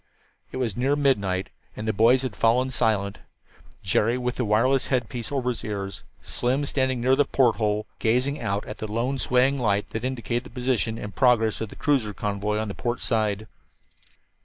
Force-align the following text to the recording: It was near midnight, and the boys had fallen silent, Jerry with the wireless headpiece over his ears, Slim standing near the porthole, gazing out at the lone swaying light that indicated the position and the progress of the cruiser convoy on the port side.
It 0.51 0.57
was 0.57 0.75
near 0.75 0.95
midnight, 0.95 1.51
and 1.75 1.87
the 1.87 1.93
boys 1.93 2.23
had 2.23 2.35
fallen 2.35 2.71
silent, 2.71 3.19
Jerry 3.83 4.17
with 4.17 4.35
the 4.37 4.45
wireless 4.45 4.87
headpiece 4.87 5.31
over 5.31 5.49
his 5.49 5.63
ears, 5.63 6.01
Slim 6.23 6.65
standing 6.65 7.01
near 7.01 7.15
the 7.15 7.23
porthole, 7.23 7.85
gazing 7.99 8.41
out 8.41 8.65
at 8.65 8.79
the 8.79 8.91
lone 8.91 9.19
swaying 9.19 9.59
light 9.59 9.91
that 9.91 10.03
indicated 10.03 10.45
the 10.45 10.49
position 10.49 10.97
and 10.97 11.13
the 11.13 11.15
progress 11.15 11.61
of 11.61 11.69
the 11.69 11.75
cruiser 11.75 12.15
convoy 12.15 12.57
on 12.57 12.67
the 12.67 12.73
port 12.73 12.99
side. 12.99 13.45